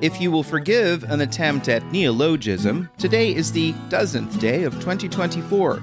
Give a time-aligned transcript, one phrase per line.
[0.00, 5.82] If you will forgive an attempt at neologism, today is the dozenth day of 2024.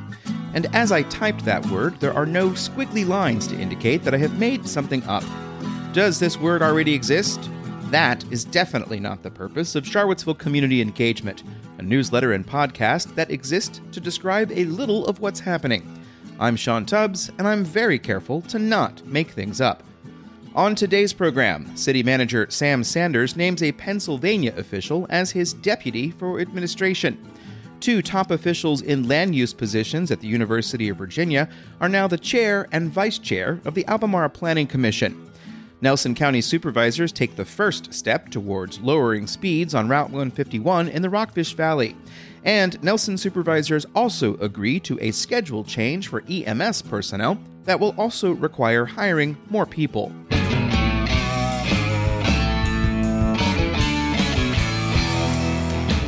[0.53, 4.17] And as I typed that word, there are no squiggly lines to indicate that I
[4.19, 5.25] have made something up.
[5.91, 7.49] Does this word already exist?
[7.87, 11.43] That is definitely not the purpose of Charlottesville Community Engagement,
[11.77, 16.01] a newsletter and podcast that exist to describe a little of what's happening.
[16.39, 19.83] I'm Sean Tubbs, and I'm very careful to not make things up.
[20.55, 26.39] On today's program, City Manager Sam Sanders names a Pennsylvania official as his deputy for
[26.39, 27.21] administration.
[27.81, 31.49] Two top officials in land use positions at the University of Virginia
[31.81, 35.29] are now the chair and vice chair of the Albemarle Planning Commission.
[35.81, 41.09] Nelson County supervisors take the first step towards lowering speeds on Route 151 in the
[41.09, 41.97] Rockfish Valley.
[42.45, 48.31] And Nelson supervisors also agree to a schedule change for EMS personnel that will also
[48.31, 50.13] require hiring more people.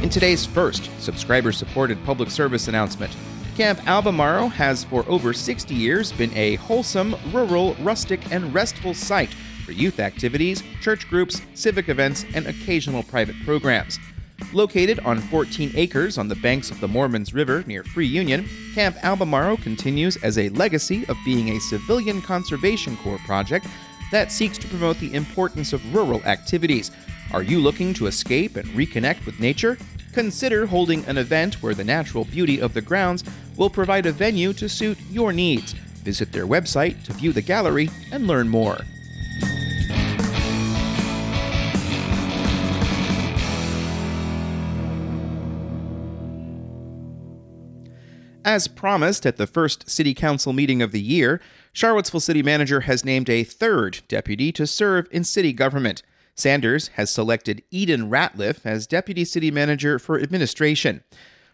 [0.08, 3.14] In today's first subscriber supported public service announcement,
[3.58, 9.34] Camp Albemarle has for over 60 years been a wholesome, rural, rustic, and restful site
[9.66, 14.00] for youth activities, church groups, civic events, and occasional private programs.
[14.54, 18.96] Located on 14 acres on the banks of the Moormans River near Free Union, Camp
[19.04, 23.68] Albemarle continues as a legacy of being a civilian conservation corps project
[24.14, 26.92] that seeks to promote the importance of rural activities.
[27.34, 29.78] Are you looking to escape and reconnect with nature?
[30.18, 33.24] Consider holding an event where the natural beauty of the grounds
[33.56, 35.74] will provide a venue to suit your needs.
[35.74, 38.80] Visit their website to view the gallery and learn more.
[48.44, 51.40] As promised at the first City Council meeting of the year,
[51.74, 56.02] Charlottesville City Manager has named a third deputy to serve in city government.
[56.38, 61.04] Sanders has selected Eden Ratliff as Deputy City Manager for Administration.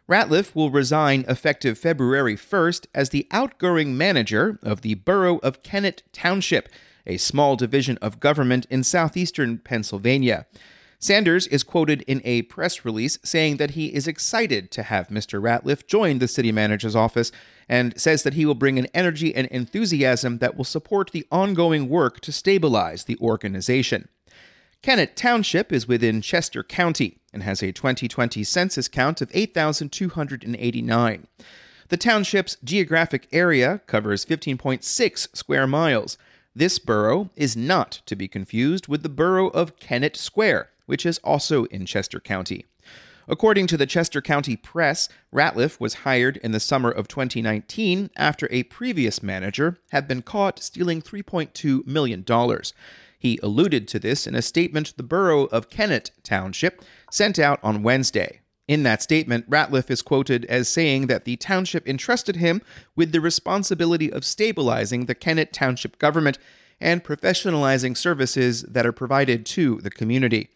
[0.09, 6.03] Ratliff will resign effective February 1st as the outgoing manager of the Borough of Kennett
[6.11, 6.67] Township,
[7.07, 10.45] a small division of government in southeastern Pennsylvania.
[10.99, 15.41] Sanders is quoted in a press release saying that he is excited to have Mr.
[15.41, 17.31] Ratliff join the city manager's office
[17.69, 21.87] and says that he will bring an energy and enthusiasm that will support the ongoing
[21.87, 24.09] work to stabilize the organization.
[24.83, 31.27] Kennett Township is within Chester County and has a 2020 census count of 8,289.
[31.87, 36.17] The township's geographic area covers 15.6 square miles.
[36.53, 41.17] This borough is not to be confused with the borough of Kennett Square, which is
[41.19, 42.65] also in Chester County.
[43.25, 48.49] According to the Chester County Press, Ratliff was hired in the summer of 2019 after
[48.51, 52.25] a previous manager had been caught stealing $3.2 million.
[53.23, 57.81] He alluded to this in a statement the borough of Kennett Township sent out on
[57.81, 58.41] Wednesday.
[58.67, 62.61] In that statement, Ratliff is quoted as saying that the township entrusted him
[62.97, 66.37] with the responsibility of stabilizing the Kennett Township government
[66.81, 70.49] and professionalizing services that are provided to the community.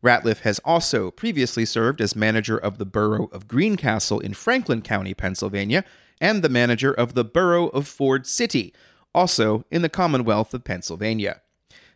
[0.00, 5.14] Ratliff has also previously served as manager of the borough of Greencastle in Franklin County,
[5.14, 5.84] Pennsylvania,
[6.20, 8.72] and the manager of the borough of Ford City,
[9.12, 11.40] also in the Commonwealth of Pennsylvania.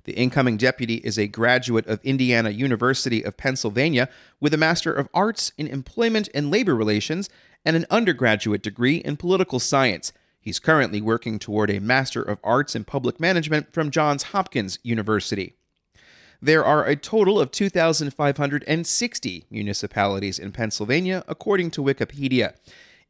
[0.08, 4.08] The incoming deputy is a graduate of Indiana University of Pennsylvania
[4.40, 7.28] with a Master of Arts in Employment and Labor Relations
[7.62, 10.14] and an undergraduate degree in political science.
[10.40, 15.56] He's currently working toward a Master of Arts in Public Management from Johns Hopkins University.
[16.40, 22.54] There are a total of 2,560 municipalities in Pennsylvania, according to Wikipedia.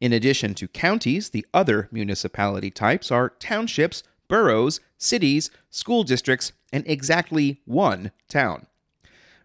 [0.00, 6.84] In addition to counties, the other municipality types are townships, boroughs, cities, school districts, and
[6.86, 8.66] exactly one town.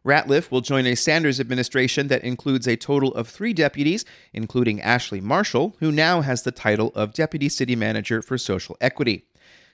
[0.06, 4.04] Ratliff will join a Sanders administration that includes a total of three deputies,
[4.34, 9.26] including Ashley Marshall, who now has the title of Deputy City Manager for Social Equity.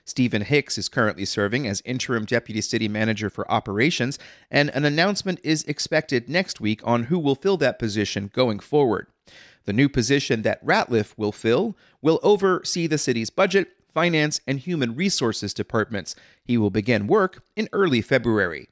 [0.04, 4.18] Stephen Hicks is currently serving as interim deputy city manager for operations,
[4.50, 9.08] and an announcement is expected next week on who will fill that position going forward.
[9.66, 14.94] The new position that Ratliff will fill will oversee the city's budget Finance, and Human
[14.94, 16.14] Resources departments.
[16.44, 18.68] He will begin work in early February.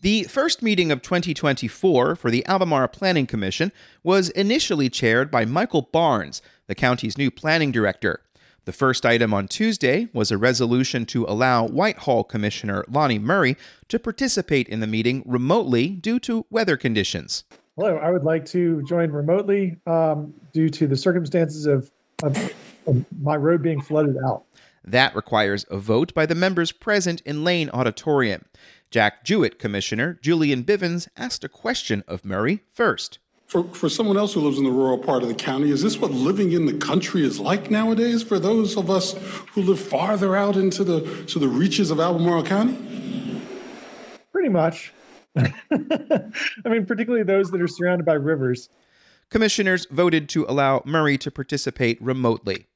[0.00, 3.72] The first meeting of 2024 for the Albemarle Planning Commission
[4.04, 8.22] was initially chaired by Michael Barnes, the county's new planning director.
[8.64, 13.56] The first item on Tuesday was a resolution to allow Whitehall Commissioner Lonnie Murray
[13.88, 17.44] to participate in the meeting remotely due to weather conditions.
[17.78, 21.92] Hello, I would like to join remotely um, due to the circumstances of,
[22.24, 22.52] of,
[22.88, 24.42] of my road being flooded out.
[24.82, 28.46] That requires a vote by the members present in Lane Auditorium.
[28.90, 33.20] Jack Jouett Commissioner Julian Bivens asked a question of Murray first.
[33.46, 36.00] For, for someone else who lives in the rural part of the county, is this
[36.00, 39.12] what living in the country is like nowadays for those of us
[39.52, 43.40] who live farther out into the, to the reaches of Albemarle County?
[44.32, 44.92] Pretty much.
[46.64, 48.68] I mean, particularly those that are surrounded by rivers.
[49.30, 52.66] Commissioners voted to allow Murray to participate remotely.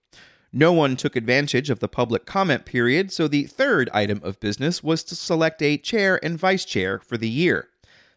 [0.52, 4.82] No one took advantage of the public comment period, so the third item of business
[4.82, 7.68] was to select a chair and vice chair for the year.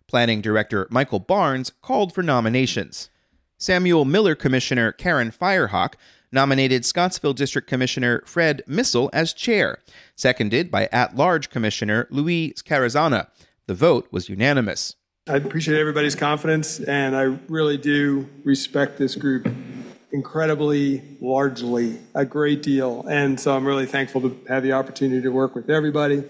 [0.07, 3.09] Planning Director Michael Barnes called for nominations.
[3.57, 5.94] Samuel Miller Commissioner Karen Firehock
[6.31, 9.80] nominated Scottsville District Commissioner Fred Missel as chair,
[10.15, 13.27] seconded by at large Commissioner Luis Carrazana.
[13.67, 14.95] The vote was unanimous.
[15.27, 19.47] I appreciate everybody's confidence, and I really do respect this group
[20.12, 23.03] incredibly largely, a great deal.
[23.09, 26.23] And so I'm really thankful to have the opportunity to work with everybody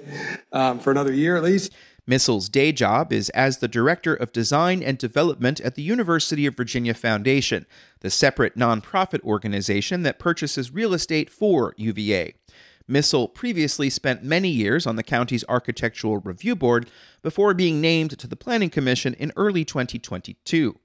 [0.54, 1.74] um, for another year at least.
[2.08, 6.56] Missel's day job is as the Director of Design and Development at the University of
[6.56, 7.66] Virginia Foundation,
[8.02, 12.36] the separate nonprofit organization that purchases real estate for UVA.
[12.88, 16.90] Missel previously spent many years on the county's Architectural Review Board
[17.22, 20.78] before being named to the Planning Commission in early 2022.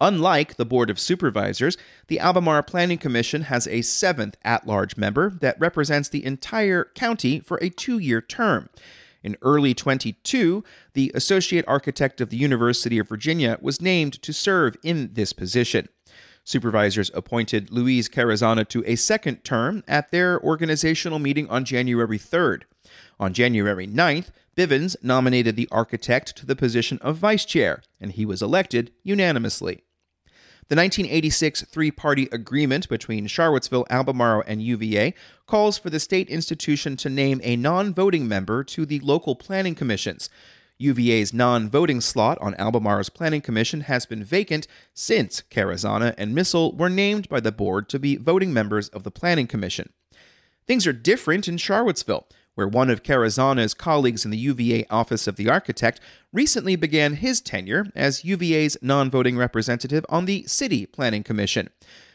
[0.00, 5.30] Unlike the Board of Supervisors, the Albemarle Planning Commission has a seventh at large member
[5.30, 8.68] that represents the entire county for a two year term.
[9.22, 10.64] In early 22,
[10.94, 15.88] the Associate Architect of the University of Virginia was named to serve in this position.
[16.44, 22.62] Supervisors appointed Luis Carrazana to a second term at their organizational meeting on January 3rd.
[23.20, 28.26] On January 9th, Bivens nominated the architect to the position of vice chair, and he
[28.26, 29.82] was elected unanimously.
[30.68, 35.14] The 1986 three party agreement between Charlottesville, Albemarle, and UVA
[35.46, 39.74] calls for the state institution to name a non voting member to the local planning
[39.74, 40.30] commissions.
[40.82, 46.76] UVA's non voting slot on Albemarle's planning commission has been vacant since Carrazana and Missel
[46.76, 49.92] were named by the board to be voting members of the planning commission.
[50.66, 55.36] Things are different in Charlottesville where one of Carrazana's colleagues in the UVA Office of
[55.36, 56.00] the Architect
[56.32, 61.70] recently began his tenure as UVA's non voting representative on the City Planning Commission.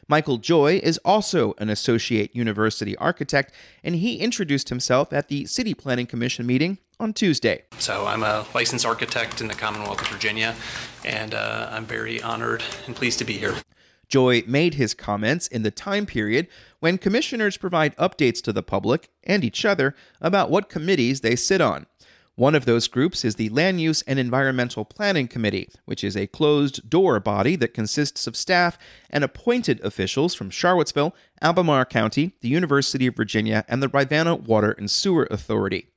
[0.08, 3.54] Michael Joy is also an associate university architect,
[3.84, 7.64] and he introduced himself at the City Planning Commission meeting on Tuesday.
[7.80, 10.56] So, I'm a licensed architect in the Commonwealth of Virginia,
[11.06, 13.56] and uh, I'm very honored and pleased to be here.
[14.08, 16.48] Joy made his comments in the time period
[16.80, 21.60] when commissioners provide updates to the public and each other about what committees they sit
[21.60, 21.88] on.
[22.36, 26.28] One of those groups is the Land Use and Environmental Planning Committee, which is a
[26.28, 28.78] closed door body that consists of staff
[29.10, 34.72] and appointed officials from Charlottesville, Albemarle County, the University of Virginia, and the Rivanna Water
[34.74, 35.88] and Sewer Authority.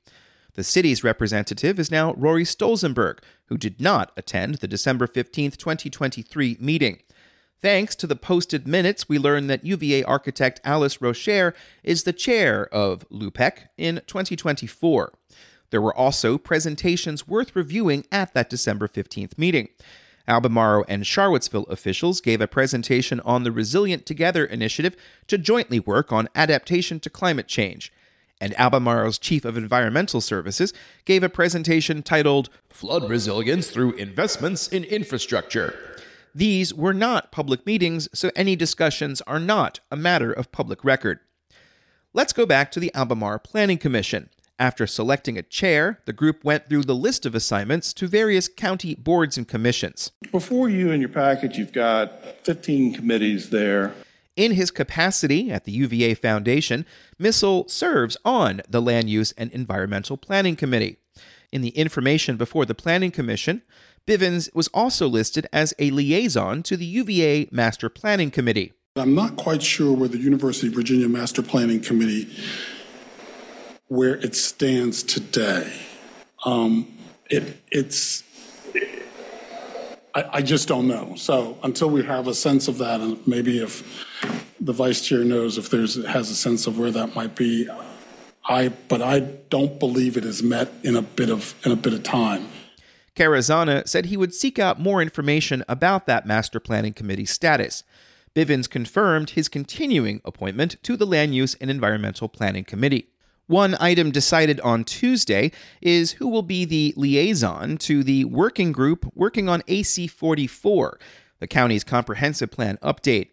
[0.53, 6.57] The city's representative is now Rory Stolzenberg, who did not attend the December 15, 2023
[6.59, 6.99] meeting.
[7.61, 11.53] Thanks to the posted minutes, we learn that UVA architect Alice Raucher
[11.83, 15.13] is the chair of LUPEC in 2024.
[15.69, 19.69] There were also presentations worth reviewing at that December 15th meeting.
[20.27, 24.95] Albemarle and Charlottesville officials gave a presentation on the Resilient Together initiative
[25.27, 27.93] to jointly work on adaptation to climate change.
[28.41, 30.73] And Albemarle's Chief of Environmental Services
[31.05, 35.75] gave a presentation titled Flood Resilience Through Investments in Infrastructure.
[36.33, 41.19] These were not public meetings, so any discussions are not a matter of public record.
[42.13, 44.29] Let's go back to the Albemarle Planning Commission.
[44.57, 48.95] After selecting a chair, the group went through the list of assignments to various county
[48.95, 50.11] boards and commissions.
[50.31, 53.93] Before you in your package, you've got 15 committees there.
[54.35, 56.85] In his capacity at the UVA Foundation,
[57.19, 60.97] Missel serves on the Land Use and Environmental Planning Committee.
[61.51, 63.61] In the information before the Planning Commission,
[64.07, 68.73] Bivens was also listed as a liaison to the UVA Master Planning Committee.
[68.95, 72.29] I'm not quite sure where the University of Virginia Master Planning Committee
[73.91, 75.69] where it stands today.
[76.45, 76.87] Um,
[77.29, 78.23] it, it's
[80.13, 81.15] I, I, just don't know.
[81.15, 84.05] So until we have a sense of that, and maybe if
[84.59, 87.69] the vice chair knows if there's has a sense of where that might be,
[88.45, 91.93] I but I don't believe it is met in a bit of in a bit
[91.93, 92.47] of time.
[93.15, 97.83] Carrazana said he would seek out more information about that master planning committee status.
[98.33, 103.09] Bivens confirmed his continuing appointment to the Land Use and Environmental Planning Committee.
[103.47, 109.11] One item decided on Tuesday is who will be the liaison to the working group
[109.13, 110.99] working on AC 44,
[111.39, 113.29] the county's comprehensive plan update.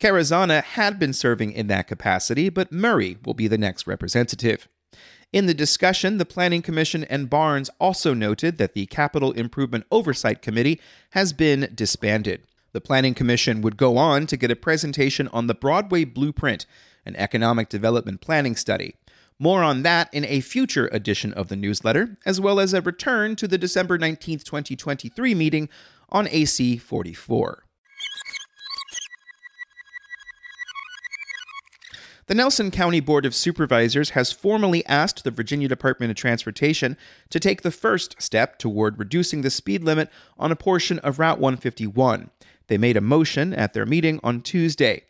[0.00, 4.68] Carrazana had been serving in that capacity, but Murray will be the next representative.
[5.32, 10.42] In the discussion, the Planning Commission and Barnes also noted that the Capital Improvement Oversight
[10.42, 10.80] Committee
[11.10, 12.42] has been disbanded.
[12.72, 16.66] The Planning Commission would go on to get a presentation on the Broadway Blueprint,
[17.06, 18.94] an economic development planning study.
[19.38, 23.34] More on that in a future edition of the newsletter, as well as a return
[23.36, 25.68] to the December 19, 2023 meeting
[26.08, 27.64] on AC 44.
[32.26, 36.96] The Nelson County Board of Supervisors has formally asked the Virginia Department of Transportation
[37.28, 41.38] to take the first step toward reducing the speed limit on a portion of Route
[41.38, 42.30] 151.
[42.68, 45.04] They made a motion at their meeting on Tuesday.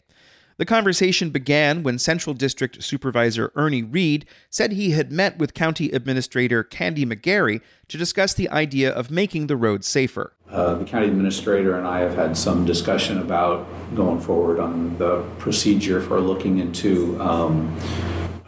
[0.56, 5.90] The conversation began when Central District Supervisor Ernie Reed said he had met with County
[5.90, 10.32] Administrator Candy McGarry to discuss the idea of making the road safer.
[10.48, 15.24] Uh, the county administrator and I have had some discussion about going forward on the
[15.38, 17.76] procedure for looking into um,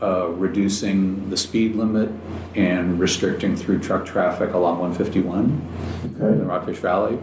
[0.00, 2.10] uh, reducing the speed limit
[2.54, 5.68] and restricting through truck traffic along 151
[6.04, 6.32] okay.
[6.32, 7.18] in the Rockfish Valley.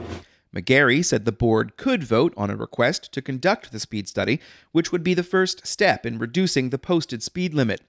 [0.53, 4.39] McGarry said the board could vote on a request to conduct the speed study,
[4.72, 7.81] which would be the first step in reducing the posted speed limit.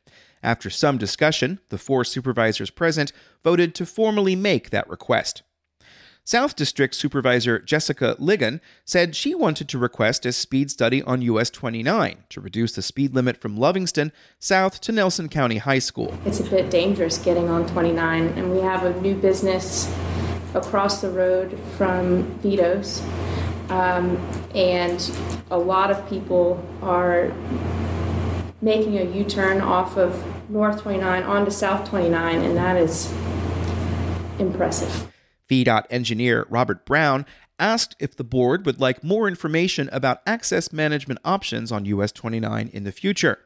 [0.42, 5.42] After some discussion, the four supervisors present voted to formally make that request.
[6.26, 11.50] South District Supervisor Jessica Ligon said she wanted to request a speed study on US
[11.50, 16.16] 29 to reduce the speed limit from Lovingston south to Nelson County High School.
[16.24, 19.86] It's a bit dangerous getting on 29, and we have a new business
[20.54, 23.02] across the road from Vito's.
[23.68, 24.16] Um,
[24.54, 25.10] and
[25.50, 27.32] a lot of people are
[28.60, 33.12] making a U turn off of North 29 onto South 29, and that is
[34.38, 35.10] impressive.
[35.48, 37.26] VDOT engineer Robert Brown
[37.58, 42.70] asked if the board would like more information about access management options on US 29
[42.72, 43.38] in the future.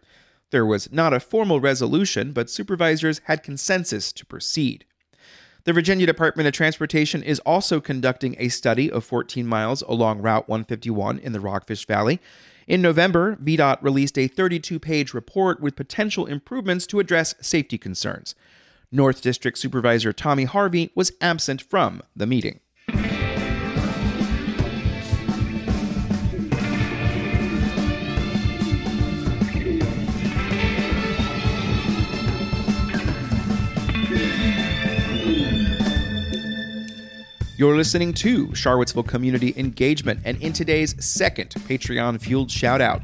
[0.50, 4.84] There was not a formal resolution, but supervisors had consensus to proceed.
[5.68, 10.48] The Virginia Department of Transportation is also conducting a study of 14 miles along Route
[10.48, 12.20] 151 in the Rockfish Valley.
[12.66, 18.34] In November, VDOT released a 32 page report with potential improvements to address safety concerns.
[18.90, 22.60] North District Supervisor Tommy Harvey was absent from the meeting.
[37.58, 43.02] You're listening to Charlottesville Community Engagement, and in today's second Patreon fueled shout out,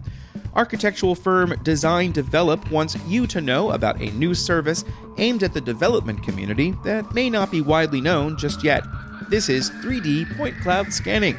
[0.54, 4.84] architectural firm Design Develop wants you to know about a new service
[5.18, 8.84] aimed at the development community that may not be widely known just yet.
[9.28, 11.36] This is 3D point cloud scanning.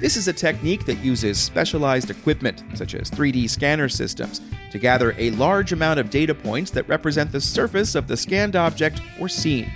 [0.00, 4.40] This is a technique that uses specialized equipment, such as 3D scanner systems,
[4.72, 8.56] to gather a large amount of data points that represent the surface of the scanned
[8.56, 9.70] object or scene.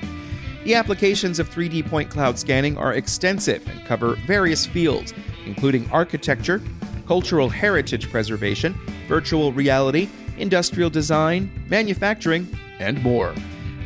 [0.64, 5.12] The applications of 3D point cloud scanning are extensive and cover various fields,
[5.44, 6.62] including architecture,
[7.06, 8.74] cultural heritage preservation,
[9.06, 13.34] virtual reality, industrial design, manufacturing, and more.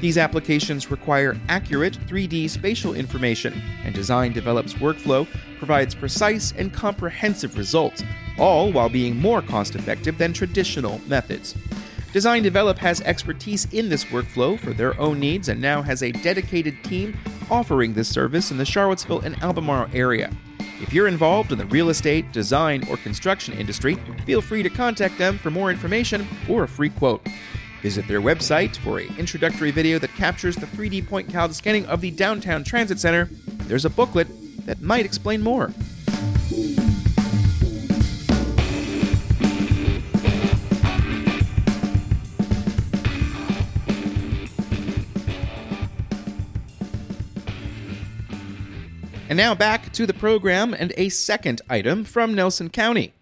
[0.01, 5.27] These applications require accurate 3D spatial information, and Design Develop's workflow
[5.59, 8.05] provides precise and comprehensive results,
[8.39, 11.57] all while being more cost effective than traditional methods.
[12.13, 16.11] Design Develop has expertise in this workflow for their own needs and now has a
[16.11, 17.19] dedicated team
[17.51, 20.31] offering this service in the Charlottesville and Albemarle area.
[20.81, 25.19] If you're involved in the real estate, design, or construction industry, feel free to contact
[25.19, 27.27] them for more information or a free quote.
[27.83, 32.01] Visit their website for an introductory video that captures the 3D point cloud scanning of
[32.01, 33.27] the downtown transit center.
[33.67, 34.29] There's a booklet
[34.65, 35.73] that might explain more.
[49.39, 53.13] Now back to the program and a second item from Nelson County.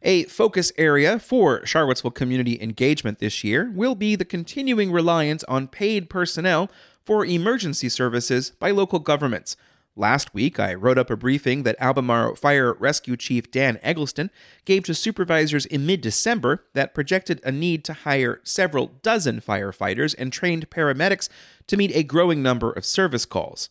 [0.00, 5.68] A focus area for Charlottesville community engagement this year will be the continuing reliance on
[5.68, 6.70] paid personnel
[7.04, 9.54] for emergency services by local governments.
[9.94, 14.30] Last week, I wrote up a briefing that Albemarle Fire Rescue Chief Dan Eggleston
[14.64, 20.14] gave to supervisors in mid December that projected a need to hire several dozen firefighters
[20.16, 21.28] and trained paramedics
[21.66, 23.68] to meet a growing number of service calls.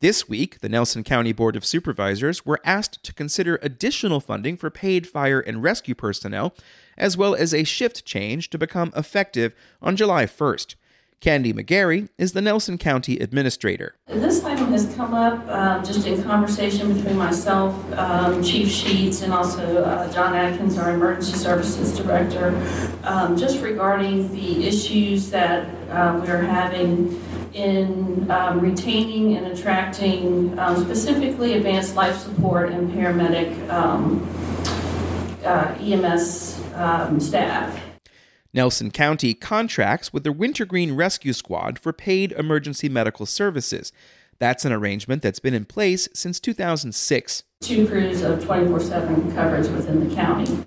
[0.00, 4.68] This week, the Nelson County Board of Supervisors were asked to consider additional funding for
[4.68, 6.54] paid fire and rescue personnel,
[6.98, 10.74] as well as a shift change to become effective on July 1st.
[11.20, 13.94] Candy McGarry is the Nelson County Administrator.
[14.08, 19.32] This item has come up uh, just in conversation between myself, um, Chief Sheets, and
[19.32, 22.48] also uh, John Atkins, our Emergency Services Director,
[23.04, 27.18] um, just regarding the issues that uh, we are having
[27.54, 34.28] in um, retaining and attracting um, specifically advanced life support and paramedic um,
[35.44, 37.80] uh, EMS um, staff.
[38.52, 43.92] Nelson County contracts with the Wintergreen Rescue Squad for paid emergency medical services.
[44.38, 47.44] That's an arrangement that's been in place since 2006.
[47.60, 50.66] Two crews of 24 7 coverage within the county.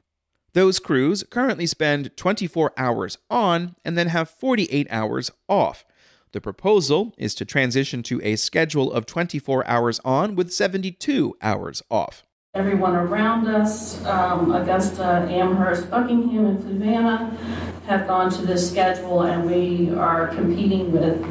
[0.54, 5.86] Those crews currently spend 24 hours on and then have 48 hours off.
[6.34, 11.82] The proposal is to transition to a schedule of 24 hours on with 72 hours
[11.90, 12.24] off.
[12.54, 17.38] Everyone around us, um, Augusta, Amherst, Buckingham, and Fluvanna,
[17.86, 21.22] have gone to this schedule, and we are competing with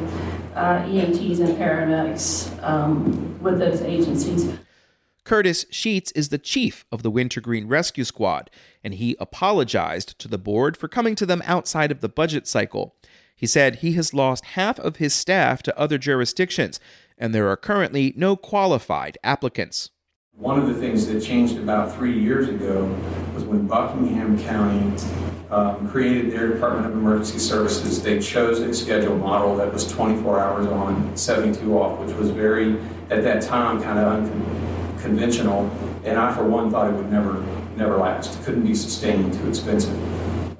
[0.55, 4.57] uh, EMTs and paramedics um, with those agencies.
[5.23, 8.49] Curtis Sheets is the chief of the Wintergreen Rescue Squad,
[8.81, 12.95] and he apologized to the board for coming to them outside of the budget cycle.
[13.37, 16.79] He said he has lost half of his staff to other jurisdictions,
[17.19, 19.91] and there are currently no qualified applicants.
[20.33, 22.85] One of the things that changed about three years ago
[23.35, 24.91] was when Buckingham County
[25.51, 30.39] um, created their Department of Emergency Services, they chose a schedule model that was 24
[30.39, 32.79] hours on, 72 off, which was very,
[33.09, 35.69] at that time, kind of unconventional.
[36.03, 37.43] And I, for one, thought it would never,
[37.75, 38.43] never last.
[38.43, 39.95] Couldn't be sustained, too expensive.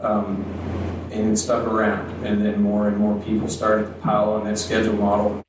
[0.04, 0.46] Um,
[1.12, 2.26] and it stuck around.
[2.26, 5.44] And then more and more people started to pile on that schedule model.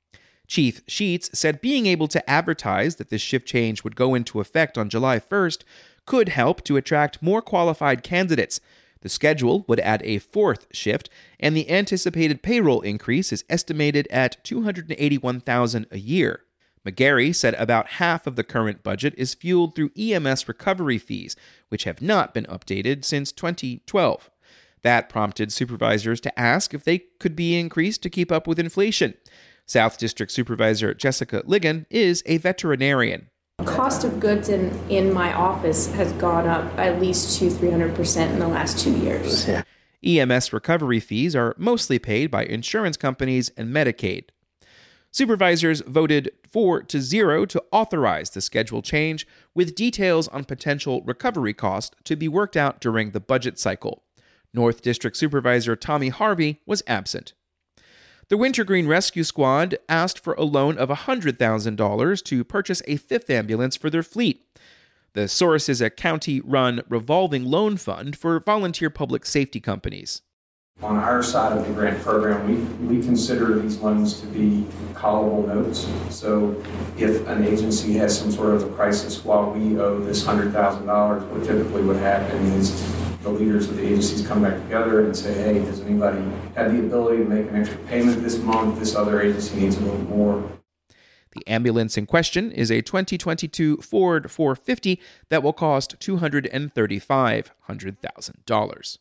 [0.47, 4.79] Chief Sheets said being able to advertise that this shift change would go into effect
[4.79, 5.63] on July 1st
[6.07, 8.61] could help to attract more qualified candidates.
[9.03, 14.43] The schedule would add a fourth shift, and the anticipated payroll increase is estimated at
[14.43, 16.45] 281,000 a year.
[16.87, 21.37] McGarry said about half of the current budget is fueled through EMS recovery fees,
[21.69, 24.31] which have not been updated since 2012.
[24.83, 29.15] That prompted supervisors to ask if they could be increased to keep up with inflation.
[29.67, 33.29] South District Supervisor Jessica Ligon is a veterinarian.
[33.65, 38.39] Cost of goods in, in my office has gone up at least two, 300% in
[38.39, 39.49] the last two years.
[39.49, 39.63] Yeah.
[40.05, 44.27] EMS recovery fees are mostly paid by insurance companies and Medicaid.
[45.11, 51.55] Supervisors voted 4 to 0 to authorize the schedule change, with details on potential recovery
[51.55, 54.05] cost to be worked out during the budget cycle.
[54.55, 57.35] North District Supervisor Tommy Harvey was absent.
[58.29, 63.77] The Wintergreen Rescue Squad asked for a loan of $100,000 to purchase a fifth ambulance
[63.77, 64.45] for their fleet.
[65.15, 70.21] The source is a county run revolving loan fund for volunteer public safety companies.
[70.83, 75.45] On our side of the grant program, we, we consider these loans to be callable
[75.49, 75.89] notes.
[76.15, 76.63] So
[76.97, 81.45] if an agency has some sort of a crisis while we owe this $100,000, what
[81.45, 82.71] typically would happen is
[83.23, 86.23] the leaders of the agencies come back together and say, hey, does anybody
[86.55, 88.79] have the ability to make an extra payment this month?
[88.79, 90.53] This other agency needs a little more.
[91.33, 98.99] The ambulance in question is a 2022 Ford 450 that will cost $235,000.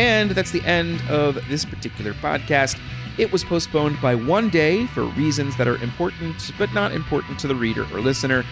[0.00, 2.80] And that's the end of this particular podcast.
[3.18, 7.46] It was postponed by one day for reasons that are important, but not important to
[7.46, 8.42] the reader or listener.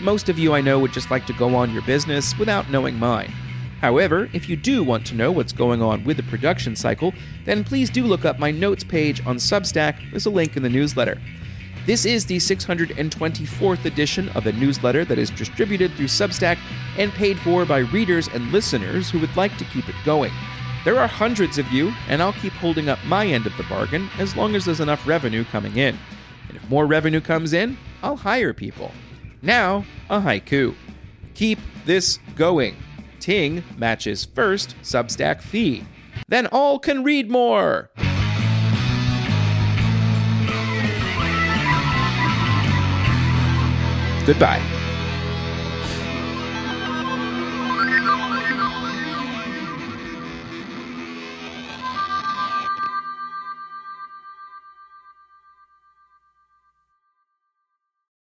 [0.00, 3.00] Most of you I know would just like to go on your business without knowing
[3.00, 3.32] mine.
[3.80, 7.12] However, if you do want to know what's going on with the production cycle,
[7.46, 9.96] then please do look up my notes page on Substack.
[10.12, 11.20] There's a link in the newsletter.
[11.84, 16.58] This is the 624th edition of a newsletter that is distributed through Substack
[16.96, 20.30] and paid for by readers and listeners who would like to keep it going.
[20.84, 24.08] There are hundreds of you, and I'll keep holding up my end of the bargain
[24.18, 25.96] as long as there's enough revenue coming in.
[26.48, 28.90] And if more revenue comes in, I'll hire people.
[29.42, 30.74] Now, a haiku.
[31.34, 32.76] Keep this going.
[33.20, 35.84] Ting matches first Substack fee.
[36.28, 37.90] Then all can read more.
[44.26, 44.71] Goodbye.